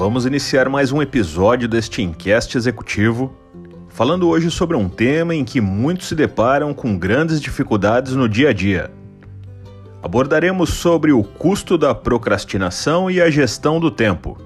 Vamos 0.00 0.24
iniciar 0.24 0.66
mais 0.66 0.90
um 0.92 1.02
episódio 1.02 1.68
deste 1.68 2.00
Incast 2.00 2.56
Executivo, 2.56 3.36
falando 3.90 4.30
hoje 4.30 4.50
sobre 4.50 4.74
um 4.74 4.88
tema 4.88 5.34
em 5.34 5.44
que 5.44 5.60
muitos 5.60 6.08
se 6.08 6.14
deparam 6.14 6.72
com 6.72 6.96
grandes 6.96 7.38
dificuldades 7.38 8.16
no 8.16 8.26
dia 8.26 8.48
a 8.48 8.52
dia. 8.54 8.90
Abordaremos 10.02 10.70
sobre 10.70 11.12
o 11.12 11.22
custo 11.22 11.76
da 11.76 11.94
procrastinação 11.94 13.10
e 13.10 13.20
a 13.20 13.28
gestão 13.28 13.78
do 13.78 13.90
tempo. 13.90 14.38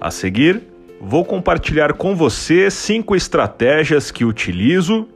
A 0.00 0.10
seguir, 0.10 0.62
vou 0.98 1.22
compartilhar 1.22 1.92
com 1.92 2.16
você 2.16 2.70
cinco 2.70 3.14
estratégias 3.14 4.10
que 4.10 4.24
utilizo 4.24 5.06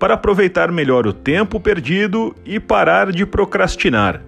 para 0.00 0.14
aproveitar 0.14 0.72
melhor 0.72 1.06
o 1.06 1.12
tempo 1.12 1.60
perdido 1.60 2.34
e 2.42 2.58
parar 2.58 3.12
de 3.12 3.26
procrastinar. 3.26 4.22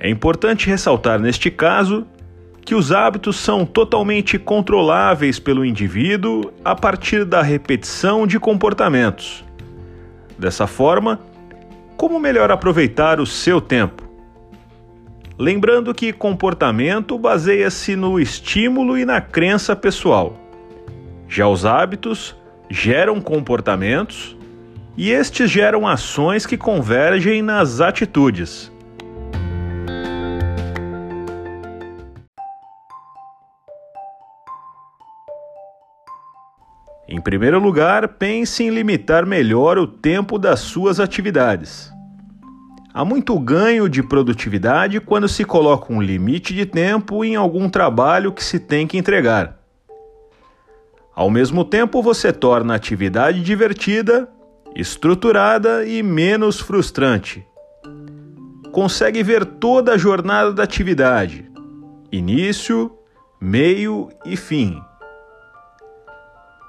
É 0.00 0.10
importante 0.10 0.66
ressaltar 0.68 1.20
neste 1.20 1.52
caso 1.52 2.04
que 2.64 2.74
os 2.74 2.90
hábitos 2.90 3.36
são 3.36 3.64
totalmente 3.64 4.36
controláveis 4.36 5.38
pelo 5.38 5.64
indivíduo 5.64 6.52
a 6.64 6.74
partir 6.74 7.24
da 7.24 7.40
repetição 7.40 8.26
de 8.26 8.40
comportamentos. 8.40 9.44
Dessa 10.36 10.66
forma, 10.66 11.20
como 11.96 12.18
melhor 12.18 12.50
aproveitar 12.50 13.20
o 13.20 13.26
seu 13.26 13.60
tempo? 13.60 14.02
Lembrando 15.38 15.94
que 15.94 16.12
comportamento 16.12 17.16
baseia-se 17.16 17.94
no 17.94 18.18
estímulo 18.18 18.98
e 18.98 19.04
na 19.04 19.20
crença 19.20 19.76
pessoal. 19.76 20.36
Já 21.28 21.46
os 21.46 21.64
hábitos 21.64 22.36
geram 22.70 23.20
comportamentos 23.20 24.36
e 24.96 25.10
estes 25.10 25.50
geram 25.50 25.86
ações 25.86 26.44
que 26.44 26.56
convergem 26.56 27.40
nas 27.40 27.80
atitudes. 27.80 28.70
Em 37.08 37.20
primeiro 37.22 37.58
lugar, 37.58 38.06
pense 38.06 38.62
em 38.62 38.70
limitar 38.70 39.24
melhor 39.24 39.78
o 39.78 39.86
tempo 39.86 40.38
das 40.38 40.60
suas 40.60 41.00
atividades. 41.00 41.90
Há 42.92 43.04
muito 43.04 43.38
ganho 43.38 43.88
de 43.88 44.02
produtividade 44.02 45.00
quando 45.00 45.28
se 45.28 45.44
coloca 45.44 45.92
um 45.92 46.02
limite 46.02 46.52
de 46.52 46.66
tempo 46.66 47.24
em 47.24 47.34
algum 47.34 47.70
trabalho 47.70 48.32
que 48.32 48.44
se 48.44 48.58
tem 48.58 48.86
que 48.86 48.98
entregar. 48.98 49.57
Ao 51.18 51.28
mesmo 51.28 51.64
tempo, 51.64 52.00
você 52.00 52.32
torna 52.32 52.74
a 52.74 52.76
atividade 52.76 53.42
divertida, 53.42 54.28
estruturada 54.76 55.84
e 55.84 56.00
menos 56.00 56.60
frustrante. 56.60 57.44
Consegue 58.70 59.20
ver 59.24 59.44
toda 59.44 59.94
a 59.94 59.98
jornada 59.98 60.52
da 60.52 60.62
atividade, 60.62 61.50
início, 62.12 62.96
meio 63.40 64.08
e 64.24 64.36
fim. 64.36 64.80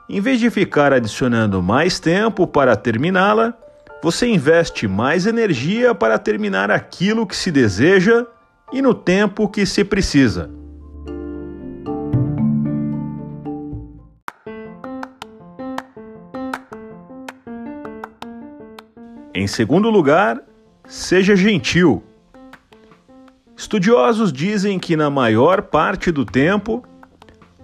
Em 0.09 0.19
vez 0.19 0.39
de 0.39 0.49
ficar 0.49 0.93
adicionando 0.93 1.61
mais 1.61 1.99
tempo 1.99 2.47
para 2.47 2.75
terminá-la, 2.75 3.53
você 4.01 4.25
investe 4.25 4.87
mais 4.87 5.27
energia 5.27 5.93
para 5.93 6.17
terminar 6.17 6.71
aquilo 6.71 7.27
que 7.27 7.35
se 7.35 7.51
deseja 7.51 8.25
e 8.73 8.81
no 8.81 8.95
tempo 8.95 9.47
que 9.47 9.63
se 9.63 9.83
precisa. 9.83 10.49
Em 19.39 19.47
segundo 19.47 19.89
lugar, 19.89 20.41
seja 20.85 21.33
gentil. 21.33 22.03
Estudiosos 23.55 24.33
dizem 24.33 24.77
que, 24.77 24.97
na 24.97 25.09
maior 25.09 25.61
parte 25.61 26.11
do 26.11 26.25
tempo, 26.25 26.83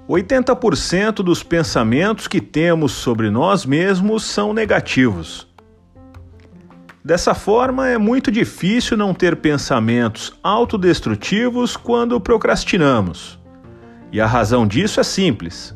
80% 0.07 1.15
dos 1.15 1.43
pensamentos 1.43 2.29
que 2.29 2.39
temos 2.39 2.93
sobre 2.93 3.29
nós 3.29 3.65
mesmos 3.65 4.23
são 4.23 4.53
negativos. 4.53 5.49
Dessa 7.03 7.33
forma, 7.33 7.89
é 7.89 7.97
muito 7.97 8.31
difícil 8.31 8.95
não 8.95 9.13
ter 9.13 9.35
pensamentos 9.35 10.33
autodestrutivos 10.41 11.75
quando 11.75 12.21
procrastinamos. 12.21 13.37
E 14.13 14.21
a 14.21 14.25
razão 14.25 14.65
disso 14.65 15.01
é 15.01 15.03
simples. 15.03 15.75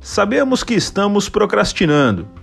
Sabemos 0.00 0.64
que 0.64 0.74
estamos 0.74 1.28
procrastinando 1.28 2.41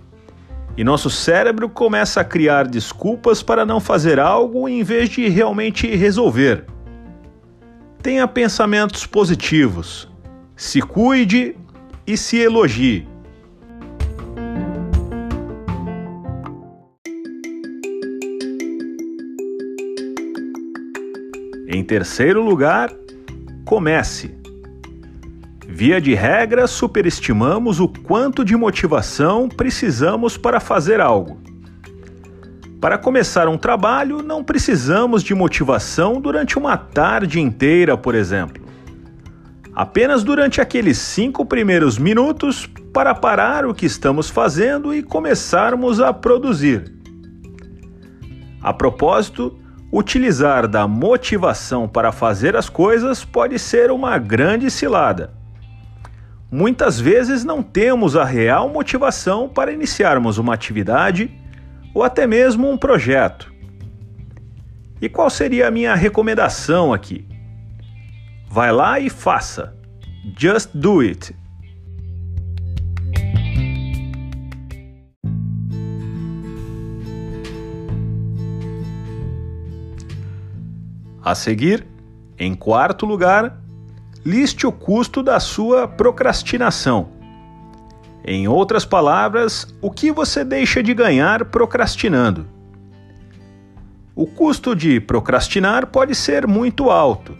e 0.79 0.83
nosso 0.85 1.09
cérebro 1.09 1.67
começa 1.67 2.21
a 2.21 2.23
criar 2.23 2.65
desculpas 2.65 3.43
para 3.43 3.65
não 3.65 3.81
fazer 3.81 4.17
algo 4.17 4.69
em 4.69 4.81
vez 4.81 5.09
de 5.09 5.27
realmente 5.27 5.85
resolver. 5.93 6.63
Tenha 8.01 8.25
pensamentos 8.25 9.05
positivos, 9.05 10.07
se 10.55 10.81
cuide 10.81 11.53
e 12.07 12.15
se 12.15 12.37
elogie. 12.37 13.05
Em 21.67 21.83
terceiro 21.83 22.41
lugar, 22.41 22.89
comece. 23.65 24.38
Via 25.71 26.01
de 26.01 26.15
regra, 26.15 26.65
superestimamos 26.65 27.79
o 27.79 27.87
quanto 27.87 28.43
de 28.43 28.55
motivação 28.57 29.47
precisamos 29.47 30.35
para 30.35 30.59
fazer 30.59 30.99
algo. 30.99 31.39
Para 32.81 32.97
começar 32.97 33.47
um 33.47 33.55
trabalho, 33.55 34.23
não 34.23 34.43
precisamos 34.43 35.21
de 35.21 35.35
motivação 35.35 36.19
durante 36.19 36.57
uma 36.57 36.75
tarde 36.75 37.39
inteira, 37.39 37.95
por 37.95 38.15
exemplo. 38.15 38.65
Apenas 39.71 40.23
durante 40.23 40.59
aqueles 40.59 40.97
cinco 40.97 41.45
primeiros 41.45 41.99
minutos 41.99 42.67
para 42.91 43.13
parar 43.13 43.63
o 43.67 43.73
que 43.73 43.85
estamos 43.85 44.27
fazendo 44.27 44.91
e 44.91 45.03
começarmos 45.03 46.01
a 46.01 46.11
produzir. 46.11 46.91
A 48.59 48.73
propósito, 48.73 49.55
utilizar 49.93 50.67
da 50.67 50.87
motivação 50.87 51.87
para 51.87 52.11
fazer 52.11 52.55
as 52.55 52.67
coisas 52.67 53.23
pode 53.23 53.59
ser 53.59 53.91
uma 53.91 54.17
grande 54.17 54.71
cilada 54.71 55.38
muitas 56.51 56.99
vezes 56.99 57.43
não 57.43 57.61
temos 57.61 58.15
a 58.15 58.23
real 58.23 58.69
motivação 58.69 59.47
para 59.47 59.71
iniciarmos 59.71 60.37
uma 60.37 60.53
atividade 60.53 61.31
ou 61.93 62.03
até 62.03 62.25
mesmo 62.25 62.69
um 62.69 62.77
projeto. 62.77 63.53
E 65.01 65.07
qual 65.07 65.29
seria 65.29 65.67
a 65.67 65.71
minha 65.71 65.95
recomendação 65.95 66.91
aqui? 66.91 67.25
Vai 68.49 68.71
lá 68.71 68.99
e 68.99 69.09
faça. 69.09 69.75
Just 70.37 70.71
do 70.73 70.99
it. 70.99 71.35
A 81.23 81.35
seguir, 81.35 81.85
em 82.37 82.55
quarto 82.55 83.05
lugar, 83.05 83.61
liste 84.29 84.67
o 84.67 84.71
custo 84.71 85.23
da 85.23 85.39
sua 85.39 85.87
procrastinação. 85.87 87.09
Em 88.23 88.47
outras 88.47 88.85
palavras, 88.85 89.67
o 89.81 89.89
que 89.89 90.11
você 90.11 90.43
deixa 90.43 90.83
de 90.83 90.93
ganhar 90.93 91.45
procrastinando. 91.45 92.45
O 94.15 94.27
custo 94.27 94.75
de 94.75 94.99
procrastinar 94.99 95.87
pode 95.87 96.13
ser 96.13 96.45
muito 96.45 96.91
alto, 96.91 97.35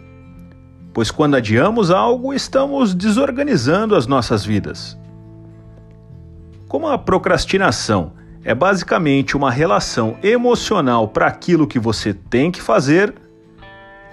pois 0.92 1.12
quando 1.12 1.36
adiamos 1.36 1.92
algo, 1.92 2.34
estamos 2.34 2.92
desorganizando 2.92 3.94
as 3.94 4.08
nossas 4.08 4.44
vidas. 4.44 4.98
Como 6.66 6.88
a 6.88 6.98
procrastinação 6.98 8.14
é 8.42 8.52
basicamente 8.52 9.36
uma 9.36 9.50
relação 9.52 10.16
emocional 10.24 11.06
para 11.06 11.28
aquilo 11.28 11.68
que 11.68 11.78
você 11.78 12.12
tem 12.12 12.50
que 12.50 12.60
fazer, 12.60 13.14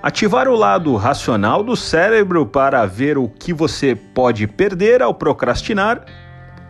Ativar 0.02 0.48
o 0.48 0.56
lado 0.56 0.96
racional 0.96 1.64
do 1.64 1.76
cérebro 1.76 2.46
para 2.46 2.86
ver 2.86 3.18
o 3.18 3.28
que 3.28 3.52
você 3.52 3.96
pode 3.96 4.46
perder 4.46 5.02
ao 5.02 5.14
procrastinar 5.14 6.06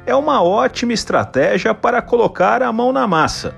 é 0.06 0.16
uma 0.16 0.42
ótima 0.42 0.94
estratégia 0.94 1.74
para 1.74 2.02
colocar 2.02 2.64
a 2.64 2.72
mão 2.72 2.94
na 2.94 3.06
massa. 3.06 3.54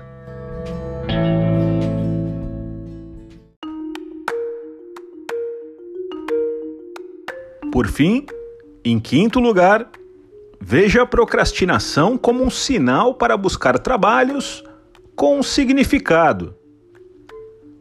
Por 7.72 7.86
fim, 7.86 8.26
em 8.84 8.98
quinto 8.98 9.38
lugar, 9.38 9.88
veja 10.60 11.02
a 11.02 11.06
procrastinação 11.06 12.18
como 12.18 12.42
um 12.42 12.50
sinal 12.50 13.14
para 13.14 13.36
buscar 13.36 13.78
trabalhos 13.78 14.64
com 15.14 15.40
significado. 15.44 16.59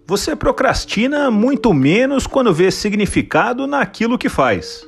Você 0.10 0.36
procrastina 0.36 1.30
muito 1.30 1.72
menos 1.72 2.26
quando 2.26 2.52
vê 2.52 2.72
significado 2.72 3.68
naquilo 3.68 4.18
que 4.18 4.28
faz. 4.28 4.84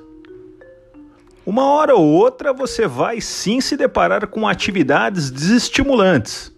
Uma 1.46 1.66
hora 1.66 1.94
ou 1.94 2.04
outra 2.04 2.52
você 2.52 2.88
vai 2.88 3.22
sim 3.22 3.62
se 3.62 3.78
deparar 3.78 4.26
com 4.26 4.48
atividades 4.48 5.30
desestimulantes. 5.30 6.52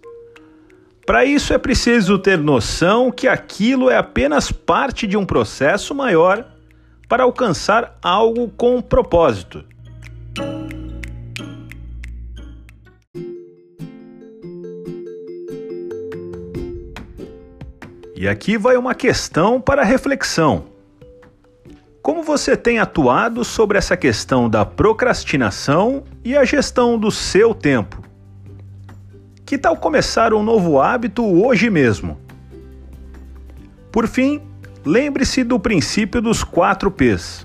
Para 1.04 1.26
isso 1.26 1.52
é 1.52 1.58
preciso 1.58 2.18
ter 2.18 2.38
noção 2.38 3.10
que 3.10 3.28
aquilo 3.28 3.90
é 3.90 3.98
apenas 3.98 4.50
parte 4.50 5.06
de 5.06 5.18
um 5.18 5.26
processo 5.26 5.94
maior 5.94 6.42
para 7.06 7.24
alcançar 7.24 7.98
algo 8.02 8.48
com 8.48 8.80
propósito. 8.80 9.62
E 18.16 18.28
aqui 18.28 18.56
vai 18.56 18.76
uma 18.76 18.94
questão 18.94 19.60
para 19.60 19.82
reflexão. 19.82 20.66
Como 22.00 22.22
você 22.22 22.56
tem 22.56 22.78
atuado 22.78 23.44
sobre 23.44 23.76
essa 23.76 23.96
questão 23.96 24.48
da 24.48 24.64
procrastinação 24.64 26.04
e 26.24 26.36
a 26.36 26.44
gestão 26.44 26.96
do 26.96 27.10
seu 27.10 27.52
tempo? 27.52 28.04
Que 29.44 29.58
tal 29.58 29.76
começar 29.76 30.32
um 30.32 30.44
novo 30.44 30.80
hábito 30.80 31.24
hoje 31.24 31.68
mesmo? 31.68 32.20
Por 33.90 34.06
fim, 34.06 34.40
lembre-se 34.84 35.42
do 35.42 35.58
princípio 35.58 36.22
dos 36.22 36.44
quatro 36.44 36.92
P's. 36.92 37.44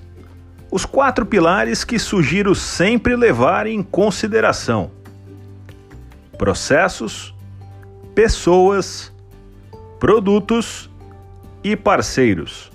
Os 0.69 0.85
quatro 0.85 1.25
pilares 1.25 1.83
que 1.83 1.97
sugiro 1.97 2.53
sempre 2.53 3.15
levar 3.15 3.65
em 3.65 3.81
consideração: 3.81 4.91
processos, 6.37 7.33
pessoas, 8.13 9.11
produtos 9.99 10.89
e 11.63 11.75
parceiros. 11.75 12.71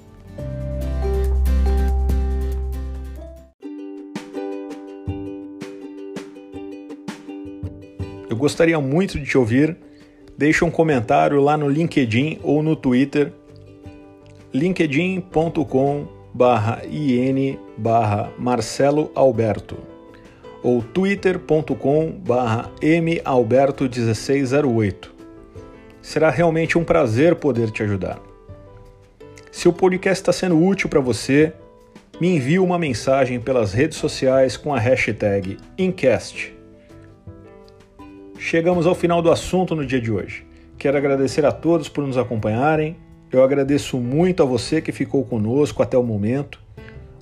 Eu 8.28 8.36
gostaria 8.36 8.80
muito 8.80 9.16
de 9.18 9.24
te 9.24 9.38
ouvir. 9.38 9.76
Deixe 10.36 10.64
um 10.64 10.70
comentário 10.70 11.40
lá 11.40 11.56
no 11.56 11.68
LinkedIn 11.68 12.40
ou 12.42 12.60
no 12.62 12.76
Twitter 12.76 13.32
linkedin.com 14.52 16.06
in 16.90 17.58
Marcelo 18.38 19.10
Alberto 19.14 19.78
ou 20.62 20.82
twitter.com 20.82 22.20
malberto1608. 22.24 25.13
Será 26.04 26.28
realmente 26.28 26.76
um 26.76 26.84
prazer 26.84 27.34
poder 27.34 27.70
te 27.70 27.82
ajudar. 27.82 28.20
Se 29.50 29.66
o 29.66 29.72
podcast 29.72 30.20
está 30.20 30.34
sendo 30.34 30.62
útil 30.62 30.86
para 30.86 31.00
você, 31.00 31.54
me 32.20 32.28
envie 32.36 32.58
uma 32.58 32.78
mensagem 32.78 33.40
pelas 33.40 33.72
redes 33.72 33.96
sociais 33.96 34.54
com 34.54 34.74
a 34.74 34.78
hashtag 34.78 35.56
Incast. 35.78 36.54
Chegamos 38.38 38.86
ao 38.86 38.94
final 38.94 39.22
do 39.22 39.32
assunto 39.32 39.74
no 39.74 39.84
dia 39.84 39.98
de 39.98 40.12
hoje. 40.12 40.46
Quero 40.76 40.98
agradecer 40.98 41.46
a 41.46 41.50
todos 41.50 41.88
por 41.88 42.06
nos 42.06 42.18
acompanharem. 42.18 42.98
Eu 43.32 43.42
agradeço 43.42 43.96
muito 43.96 44.42
a 44.42 44.46
você 44.46 44.82
que 44.82 44.92
ficou 44.92 45.24
conosco 45.24 45.82
até 45.82 45.96
o 45.96 46.02
momento. 46.02 46.60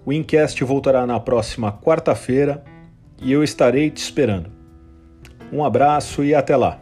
O 0.04 0.12
Incast 0.12 0.62
voltará 0.64 1.06
na 1.06 1.20
próxima 1.20 1.70
quarta-feira 1.70 2.64
e 3.22 3.30
eu 3.30 3.44
estarei 3.44 3.90
te 3.90 3.98
esperando. 3.98 4.50
Um 5.52 5.64
abraço 5.64 6.24
e 6.24 6.34
até 6.34 6.56
lá! 6.56 6.81